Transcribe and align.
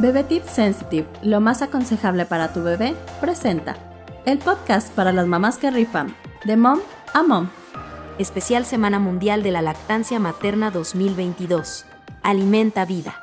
Bebé 0.00 0.24
Tip 0.24 0.44
Sensitive, 0.44 1.06
lo 1.22 1.42
más 1.42 1.60
aconsejable 1.60 2.24
para 2.24 2.54
tu 2.54 2.62
bebé, 2.62 2.94
presenta 3.20 3.76
el 4.24 4.38
podcast 4.38 4.90
para 4.94 5.12
las 5.12 5.26
mamás 5.26 5.58
que 5.58 5.70
rifan, 5.70 6.16
de 6.46 6.56
mom 6.56 6.78
a 7.12 7.22
mom. 7.22 7.50
Especial 8.18 8.64
Semana 8.64 8.98
Mundial 8.98 9.42
de 9.42 9.50
la 9.50 9.60
Lactancia 9.60 10.18
Materna 10.18 10.70
2022. 10.70 11.84
Alimenta 12.22 12.86
vida. 12.86 13.14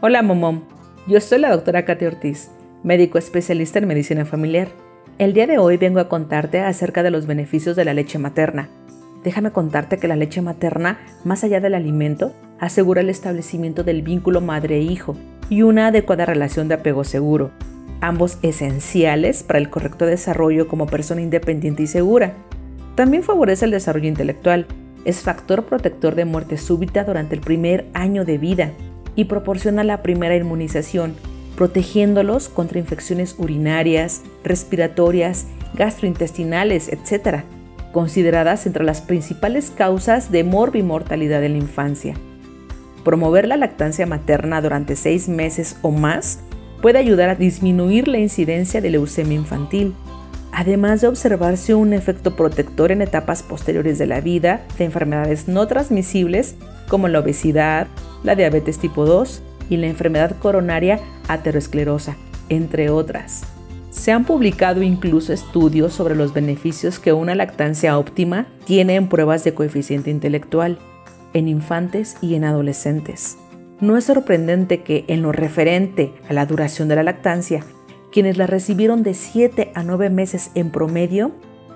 Hola 0.00 0.22
Momom, 0.22 0.62
yo 1.06 1.20
soy 1.20 1.40
la 1.40 1.50
doctora 1.50 1.84
Katy 1.84 2.06
Ortiz, 2.06 2.50
médico 2.82 3.18
especialista 3.18 3.78
en 3.78 3.88
medicina 3.88 4.24
familiar. 4.24 4.68
El 5.18 5.34
día 5.34 5.46
de 5.46 5.58
hoy 5.58 5.76
vengo 5.76 6.00
a 6.00 6.08
contarte 6.08 6.62
acerca 6.62 7.02
de 7.02 7.10
los 7.10 7.26
beneficios 7.26 7.76
de 7.76 7.84
la 7.84 7.92
leche 7.92 8.18
materna 8.18 8.70
Déjame 9.22 9.50
contarte 9.50 9.98
que 9.98 10.08
la 10.08 10.16
leche 10.16 10.40
materna, 10.40 10.98
más 11.24 11.44
allá 11.44 11.60
del 11.60 11.74
alimento, 11.74 12.32
asegura 12.58 13.02
el 13.02 13.10
establecimiento 13.10 13.84
del 13.84 14.02
vínculo 14.02 14.40
madre-hijo 14.40 15.16
y 15.50 15.62
una 15.62 15.88
adecuada 15.88 16.24
relación 16.24 16.68
de 16.68 16.74
apego 16.74 17.04
seguro, 17.04 17.50
ambos 18.00 18.38
esenciales 18.42 19.42
para 19.42 19.58
el 19.58 19.68
correcto 19.68 20.06
desarrollo 20.06 20.68
como 20.68 20.86
persona 20.86 21.20
independiente 21.20 21.82
y 21.82 21.86
segura. 21.86 22.34
También 22.94 23.22
favorece 23.22 23.66
el 23.66 23.72
desarrollo 23.72 24.08
intelectual, 24.08 24.66
es 25.04 25.20
factor 25.20 25.64
protector 25.64 26.14
de 26.14 26.24
muerte 26.24 26.56
súbita 26.56 27.04
durante 27.04 27.34
el 27.34 27.40
primer 27.40 27.86
año 27.92 28.24
de 28.24 28.38
vida 28.38 28.72
y 29.16 29.24
proporciona 29.24 29.84
la 29.84 30.02
primera 30.02 30.36
inmunización, 30.36 31.14
protegiéndolos 31.56 32.48
contra 32.48 32.78
infecciones 32.78 33.34
urinarias, 33.38 34.22
respiratorias, 34.44 35.46
gastrointestinales, 35.74 36.88
etc 36.88 37.44
consideradas 37.92 38.66
entre 38.66 38.84
las 38.84 39.00
principales 39.00 39.70
causas 39.70 40.30
de 40.30 40.44
morbimortalidad 40.44 41.42
en 41.44 41.52
la 41.52 41.58
infancia. 41.58 42.14
Promover 43.04 43.48
la 43.48 43.56
lactancia 43.56 44.06
materna 44.06 44.60
durante 44.60 44.96
seis 44.96 45.28
meses 45.28 45.76
o 45.82 45.90
más 45.90 46.40
puede 46.82 46.98
ayudar 46.98 47.28
a 47.30 47.34
disminuir 47.34 48.08
la 48.08 48.18
incidencia 48.18 48.80
de 48.80 48.90
leucemia 48.90 49.36
infantil, 49.36 49.94
además 50.52 51.00
de 51.00 51.08
observarse 51.08 51.74
un 51.74 51.92
efecto 51.92 52.36
protector 52.36 52.92
en 52.92 53.02
etapas 53.02 53.42
posteriores 53.42 53.98
de 53.98 54.06
la 54.06 54.20
vida 54.20 54.66
de 54.78 54.84
enfermedades 54.84 55.48
no 55.48 55.66
transmisibles 55.66 56.56
como 56.88 57.08
la 57.08 57.20
obesidad, 57.20 57.86
la 58.22 58.34
diabetes 58.34 58.78
tipo 58.78 59.06
2 59.06 59.42
y 59.68 59.76
la 59.76 59.86
enfermedad 59.86 60.36
coronaria 60.38 61.00
aterosclerosa, 61.28 62.16
entre 62.48 62.90
otras. 62.90 63.44
Se 63.90 64.12
han 64.12 64.24
publicado 64.24 64.82
incluso 64.82 65.32
estudios 65.32 65.92
sobre 65.92 66.14
los 66.14 66.32
beneficios 66.32 67.00
que 67.00 67.12
una 67.12 67.34
lactancia 67.34 67.98
óptima 67.98 68.46
tiene 68.64 68.94
en 68.94 69.08
pruebas 69.08 69.42
de 69.42 69.52
coeficiente 69.52 70.10
intelectual, 70.10 70.78
en 71.32 71.48
infantes 71.48 72.16
y 72.22 72.36
en 72.36 72.44
adolescentes. 72.44 73.36
No 73.80 73.96
es 73.96 74.04
sorprendente 74.04 74.82
que 74.82 75.04
en 75.08 75.22
lo 75.22 75.32
referente 75.32 76.14
a 76.28 76.32
la 76.32 76.46
duración 76.46 76.86
de 76.88 76.96
la 76.96 77.02
lactancia, 77.02 77.64
quienes 78.12 78.36
la 78.36 78.46
recibieron 78.46 79.02
de 79.02 79.14
7 79.14 79.72
a 79.74 79.82
9 79.82 80.10
meses 80.10 80.50
en 80.54 80.70
promedio 80.70 81.32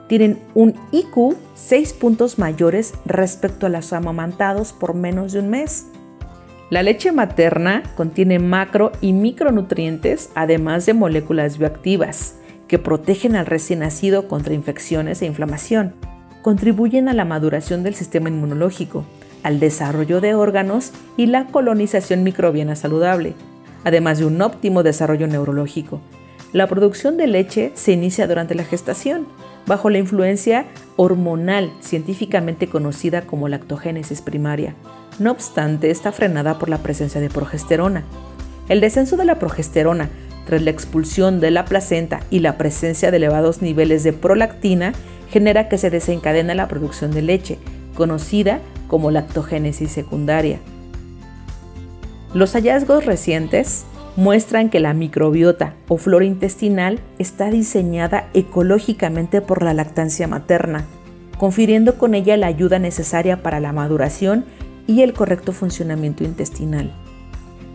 tienen 0.08 0.38
un 0.54 0.74
IQ 0.92 1.36
6 1.54 1.94
puntos 1.94 2.38
mayores 2.38 2.94
respecto 3.06 3.66
a 3.66 3.70
los 3.70 3.92
amamantados 3.92 4.72
por 4.72 4.94
menos 4.94 5.32
de 5.32 5.40
un 5.40 5.50
mes. 5.50 5.86
La 6.74 6.82
leche 6.82 7.12
materna 7.12 7.84
contiene 7.94 8.40
macro 8.40 8.90
y 9.00 9.12
micronutrientes, 9.12 10.30
además 10.34 10.86
de 10.86 10.92
moléculas 10.92 11.56
bioactivas, 11.56 12.34
que 12.66 12.80
protegen 12.80 13.36
al 13.36 13.46
recién 13.46 13.78
nacido 13.78 14.26
contra 14.26 14.54
infecciones 14.54 15.22
e 15.22 15.26
inflamación. 15.26 15.94
Contribuyen 16.42 17.08
a 17.08 17.12
la 17.12 17.24
maduración 17.24 17.84
del 17.84 17.94
sistema 17.94 18.28
inmunológico, 18.28 19.04
al 19.44 19.60
desarrollo 19.60 20.20
de 20.20 20.34
órganos 20.34 20.90
y 21.16 21.26
la 21.26 21.46
colonización 21.46 22.24
microbiana 22.24 22.74
saludable, 22.74 23.34
además 23.84 24.18
de 24.18 24.24
un 24.24 24.42
óptimo 24.42 24.82
desarrollo 24.82 25.28
neurológico. 25.28 26.00
La 26.52 26.66
producción 26.66 27.16
de 27.16 27.28
leche 27.28 27.70
se 27.74 27.92
inicia 27.92 28.26
durante 28.26 28.56
la 28.56 28.64
gestación, 28.64 29.28
bajo 29.66 29.90
la 29.90 29.98
influencia 29.98 30.66
hormonal 30.96 31.72
científicamente 31.80 32.68
conocida 32.68 33.22
como 33.22 33.48
lactogénesis 33.48 34.20
primaria, 34.20 34.74
no 35.18 35.30
obstante, 35.30 35.90
está 35.90 36.10
frenada 36.12 36.58
por 36.58 36.68
la 36.68 36.78
presencia 36.78 37.20
de 37.20 37.30
progesterona. 37.30 38.02
El 38.68 38.80
descenso 38.80 39.16
de 39.16 39.24
la 39.24 39.38
progesterona 39.38 40.08
tras 40.46 40.62
la 40.62 40.70
expulsión 40.70 41.40
de 41.40 41.50
la 41.50 41.64
placenta 41.64 42.20
y 42.30 42.40
la 42.40 42.58
presencia 42.58 43.10
de 43.10 43.16
elevados 43.18 43.62
niveles 43.62 44.02
de 44.02 44.12
prolactina 44.12 44.92
genera 45.30 45.68
que 45.68 45.78
se 45.78 45.90
desencadena 45.90 46.54
la 46.54 46.68
producción 46.68 47.12
de 47.12 47.22
leche, 47.22 47.58
conocida 47.94 48.60
como 48.88 49.10
lactogénesis 49.10 49.90
secundaria. 49.90 50.58
Los 52.34 52.52
hallazgos 52.52 53.06
recientes 53.06 53.84
muestran 54.16 54.70
que 54.70 54.80
la 54.80 54.94
microbiota 54.94 55.74
o 55.88 55.96
flora 55.96 56.24
intestinal 56.24 57.00
está 57.18 57.50
diseñada 57.50 58.28
ecológicamente 58.34 59.40
por 59.40 59.62
la 59.62 59.74
lactancia 59.74 60.28
materna, 60.28 60.84
confiriendo 61.38 61.98
con 61.98 62.14
ella 62.14 62.36
la 62.36 62.46
ayuda 62.46 62.78
necesaria 62.78 63.42
para 63.42 63.60
la 63.60 63.72
maduración 63.72 64.44
y 64.86 65.02
el 65.02 65.12
correcto 65.12 65.52
funcionamiento 65.52 66.24
intestinal. 66.24 66.94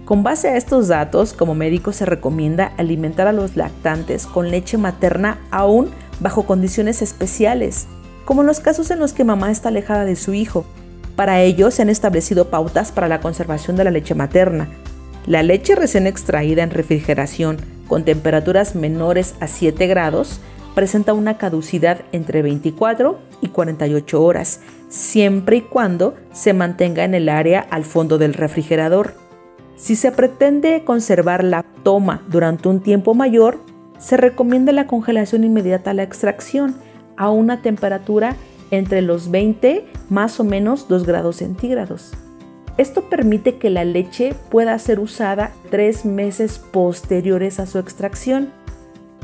Con 0.05 0.23
base 0.23 0.49
a 0.49 0.57
estos 0.57 0.88
datos, 0.88 1.33
como 1.33 1.53
médico 1.53 1.91
se 1.91 2.05
recomienda 2.05 2.72
alimentar 2.78 3.28
a 3.28 3.31
los 3.31 3.55
lactantes 3.55 4.25
con 4.25 4.49
leche 4.49 4.78
materna 4.78 5.39
aún 5.51 5.89
bajo 6.19 6.47
condiciones 6.47 7.01
especiales, 7.01 7.88
como 8.25 8.41
en 8.41 8.47
los 8.47 8.59
casos 8.59 8.89
en 8.91 8.99
los 8.99 9.13
que 9.13 9.23
mamá 9.23 9.51
está 9.51 9.69
alejada 9.69 10.05
de 10.05 10.16
su 10.16 10.33
hijo. 10.33 10.66
Para 11.16 11.41
ello 11.41 11.69
se 11.69 11.81
han 11.81 11.89
establecido 11.89 12.49
pautas 12.49 12.91
para 12.91 13.07
la 13.07 13.19
conservación 13.19 13.75
de 13.75 13.83
la 13.83 13.91
leche 13.91 14.16
materna. 14.16 14.69
La 15.28 15.44
leche 15.44 15.75
recién 15.75 16.07
extraída 16.07 16.63
en 16.63 16.72
refrigeración 16.72 17.57
con 17.88 18.06
temperaturas 18.06 18.75
menores 18.75 19.35
a 19.40 19.47
7 19.47 19.88
grados 19.88 20.40
presenta 20.75 21.13
una 21.13 21.38
caducidad 21.38 22.02
entre 22.12 22.41
24 22.41 23.19
y 23.41 23.50
48 23.50 24.24
horas, 24.24 24.62
siempre 24.88 25.58
y 25.58 25.62
cuando 25.62 26.16
se 26.31 26.53
mantenga 26.53 27.03
en 27.03 27.16
el 27.16 27.29
área 27.29 27.59
al 27.59 27.84
fondo 27.84 28.18
del 28.18 28.34
refrigerador. 28.34 29.13
Si 29.75 29.96
se 29.96 30.12
pretende 30.12 30.84
conservar 30.85 31.44
la 31.44 31.63
toma 31.84 32.24
durante 32.29 32.69
un 32.69 32.81
tiempo 32.81 33.13
mayor, 33.13 33.59
se 33.97 34.18
recomienda 34.18 34.72
la 34.72 34.88
congelación 34.88 35.44
inmediata 35.44 35.91
a 35.91 35.94
la 35.94 36.03
extracción 36.03 36.75
a 37.18 37.29
una 37.29 37.62
temperatura 37.62 38.35
entre 38.72 39.02
los 39.02 39.31
20 39.31 39.85
más 40.09 40.40
o 40.40 40.44
menos 40.44 40.88
2 40.88 41.06
grados 41.06 41.38
centígrados. 41.38 42.13
Esto 42.79 43.09
permite 43.09 43.57
que 43.57 43.69
la 43.69 43.85
leche 43.85 44.34
pueda 44.50 44.79
ser 44.79 45.00
usada 45.00 45.51
tres 45.69 46.03
meses 46.03 46.57
posteriores 46.57 47.59
a 47.59 47.67
su 47.67 47.78
extracción 47.78 48.51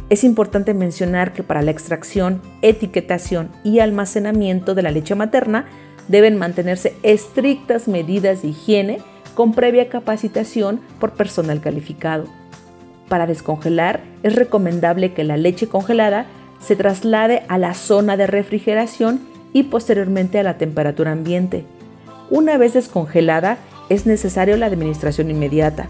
es 0.10 0.24
importante 0.24 0.74
mencionar 0.74 1.34
que 1.34 1.42
para 1.42 1.64
la 1.64 1.72
extracción, 1.72 2.42
etiquetación 2.62 3.50
y 3.64 3.80
almacenamiento 3.80 4.76
de 4.76 4.84
la 4.84 4.92
leche 4.92 5.16
materna 5.16 5.66
deben 6.08 6.38
mantenerse 6.38 6.94
estrictas 7.02 7.88
medidas 7.88 8.44
de 8.44 8.50
higiene 8.50 9.00
con 9.34 9.54
previa 9.54 9.90
capacitación 9.90 10.80
por 11.00 11.14
personal 11.14 11.60
calificado. 11.60 12.26
Para 13.10 13.26
descongelar 13.26 14.02
es 14.22 14.36
recomendable 14.36 15.14
que 15.14 15.24
la 15.24 15.38
leche 15.38 15.68
congelada 15.68 16.28
se 16.60 16.76
traslade 16.76 17.44
a 17.48 17.58
la 17.58 17.74
zona 17.74 18.16
de 18.16 18.28
refrigeración 18.28 19.20
y 19.54 19.64
posteriormente 19.64 20.40
a 20.40 20.44
la 20.44 20.58
temperatura 20.60 21.12
ambiente. 21.12 21.66
Una 22.30 22.58
vez 22.58 22.74
descongelada 22.74 23.58
es 23.90 24.06
necesario 24.06 24.58
la 24.58 24.66
administración 24.66 25.30
inmediata. 25.30 25.88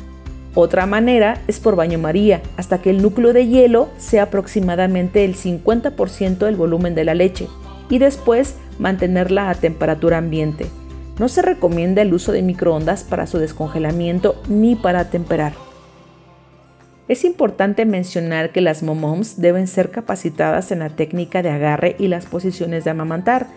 Otra 0.53 0.85
manera 0.85 1.41
es 1.47 1.59
por 1.59 1.75
baño 1.75 2.00
María, 2.00 2.41
hasta 2.57 2.81
que 2.81 2.90
el 2.90 3.01
núcleo 3.01 3.34
de 3.34 3.47
hielo 3.47 3.90
sea 3.97 4.23
aproximadamente 4.23 5.25
el 5.25 5.35
50% 5.35 6.38
del 6.38 6.56
volumen 6.56 6.96
de 6.96 7.03
la 7.03 7.13
leche 7.13 7.47
y 7.90 8.00
después 8.00 8.56
mantenerla 8.79 9.50
a 9.50 9.56
temperatura 9.56 10.18
ambiente. 10.18 10.66
No 11.19 11.29
se 11.29 11.41
recomienda 11.41 12.02
el 12.02 12.14
uso 12.14 12.32
de 12.32 12.41
microondas 12.41 13.03
para 13.03 13.28
su 13.28 13.38
descongelamiento 13.38 14.41
ni 14.49 14.76
para 14.76 15.09
temperar. 15.09 15.53
Es 17.08 17.23
importante 17.23 17.85
mencionar 17.85 18.52
que 18.52 18.61
las 18.61 18.81
momoms 18.81 19.40
deben 19.40 19.67
ser 19.67 19.91
capacitadas 19.91 20.72
en 20.72 20.79
la 20.79 20.90
técnica 20.90 21.43
de 21.43 21.49
agarre 21.49 21.96
y 21.99 22.08
las 22.08 22.26
posiciones 22.26 22.84
de 22.84 22.90
amamantar, 22.90 23.47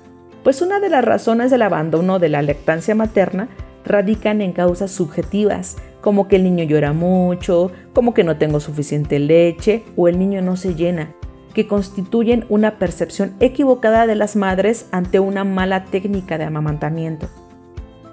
pues 0.48 0.62
una 0.62 0.80
de 0.80 0.88
las 0.88 1.04
razones 1.04 1.50
del 1.50 1.60
abandono 1.60 2.18
de 2.18 2.30
la 2.30 2.40
lactancia 2.40 2.94
materna 2.94 3.48
radican 3.84 4.40
en 4.40 4.54
causas 4.54 4.90
subjetivas, 4.90 5.76
como 6.00 6.26
que 6.26 6.36
el 6.36 6.44
niño 6.44 6.64
llora 6.64 6.94
mucho, 6.94 7.70
como 7.92 8.14
que 8.14 8.24
no 8.24 8.38
tengo 8.38 8.58
suficiente 8.58 9.18
leche 9.18 9.84
o 9.94 10.08
el 10.08 10.18
niño 10.18 10.40
no 10.40 10.56
se 10.56 10.74
llena, 10.74 11.12
que 11.52 11.66
constituyen 11.66 12.46
una 12.48 12.78
percepción 12.78 13.34
equivocada 13.40 14.06
de 14.06 14.14
las 14.14 14.36
madres 14.36 14.86
ante 14.90 15.20
una 15.20 15.44
mala 15.44 15.84
técnica 15.84 16.38
de 16.38 16.44
amamantamiento. 16.44 17.28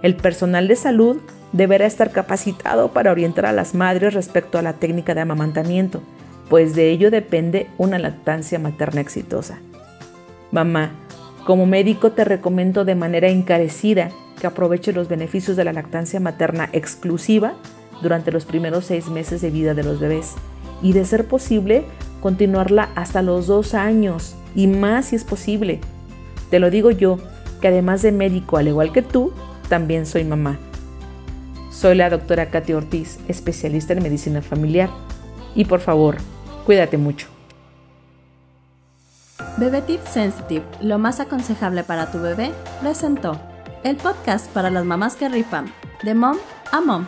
El 0.02 0.18
personal 0.18 0.68
de 0.68 0.76
salud 0.76 1.22
deberá 1.54 1.86
estar 1.86 2.12
capacitado 2.12 2.92
para 2.92 3.14
orientar 3.14 3.46
a 3.46 3.54
las 3.54 3.74
madres 3.76 4.14
respecto 4.14 4.58
a 4.58 4.62
la 4.62 4.74
técnica 4.74 5.16
de 5.16 5.22
amamantamiento, 5.22 6.02
pues 6.50 6.76
de 6.76 6.90
ello 6.90 7.12
depende 7.12 7.70
una 7.78 7.98
lactancia 7.98 8.60
materna 8.60 9.00
exitosa. 9.00 9.60
Mamá, 10.52 10.92
como 11.46 11.68
médico 11.68 12.12
te 12.12 12.26
recomiendo 12.26 12.86
de 12.86 12.96
manera 12.96 13.30
encarecida 13.30 14.10
que 14.42 14.48
aproveche 14.48 14.92
los 14.92 15.08
beneficios 15.08 15.56
de 15.56 15.64
la 15.64 15.74
lactancia 15.74 16.20
materna 16.20 16.70
exclusiva 16.74 17.54
durante 18.02 18.32
los 18.32 18.46
primeros 18.46 18.86
seis 18.86 19.08
meses 19.08 19.42
de 19.42 19.52
vida 19.52 19.76
de 19.76 19.84
los 19.84 20.00
bebés 20.00 20.34
y 20.82 20.94
de 20.94 21.06
ser 21.06 21.28
posible 21.28 21.86
continuarla 22.20 22.90
hasta 22.96 23.22
los 23.22 23.46
dos 23.46 23.76
años 23.76 24.36
y 24.56 24.66
más 24.66 25.06
si 25.08 25.16
es 25.16 25.24
posible. 25.24 25.80
Te 26.50 26.60
lo 26.60 26.72
digo 26.72 26.90
yo, 26.90 27.20
que 27.62 27.68
además 27.68 28.02
de 28.02 28.12
médico 28.12 28.58
al 28.58 28.68
igual 28.68 28.92
que 28.92 29.04
tú, 29.04 29.32
también 29.70 30.08
soy 30.08 30.24
mamá. 30.24 30.58
Soy 31.70 31.96
la 31.96 32.10
doctora 32.10 32.50
Katy 32.50 32.74
Ortiz, 32.74 33.20
especialista 33.28 33.94
en 33.94 34.02
medicina 34.02 34.42
familiar. 34.42 34.90
Y 35.56 35.66
por 35.66 35.80
favor, 35.80 36.18
cuídate 36.66 36.98
mucho. 36.98 37.35
Bebé 39.58 39.82
Tip 39.82 40.06
Sensitive, 40.06 40.66
lo 40.82 41.00
más 41.00 41.22
aconsejable 41.22 41.86
para 41.86 42.12
tu 42.12 42.20
bebé, 42.20 42.52
presentó 42.82 43.40
el 43.86 43.96
podcast 43.96 44.52
para 44.52 44.70
las 44.70 44.84
mamás 44.84 45.16
que 45.16 45.30
rifan, 45.30 45.72
de 46.04 46.14
mom 46.14 46.36
a 46.74 46.82
mom. 46.82 47.08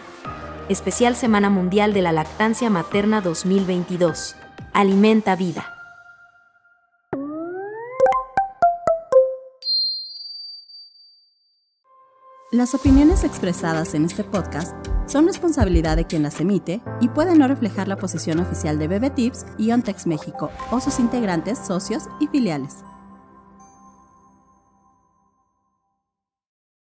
Especial 0.69 1.17
Semana 1.17 1.49
Mundial 1.49 1.93
de 1.93 2.01
la 2.01 2.13
Lactancia 2.13 2.69
Materna 2.69 3.19
2022. 3.19 4.37
Alimenta 4.71 5.35
vida. 5.35 5.76
Las 12.51 12.73
opiniones 12.73 13.25
expresadas 13.25 13.93
en 13.93 14.05
este 14.05 14.23
podcast 14.23 14.73
son 15.05 15.27
responsabilidad 15.27 15.97
de 15.97 16.05
quien 16.07 16.23
las 16.23 16.39
emite 16.39 16.81
y 17.01 17.09
pueden 17.09 17.39
no 17.39 17.47
reflejar 17.49 17.89
la 17.89 17.97
posición 17.97 18.39
oficial 18.39 18.79
de 18.79 18.87
Bebe 18.87 19.09
Tips 19.09 19.45
y 19.57 19.69
Ontex 19.73 20.07
México 20.07 20.49
o 20.71 20.79
sus 20.79 20.97
integrantes, 20.99 21.59
socios 21.59 22.03
y 22.21 22.27
filiales. 22.27 22.85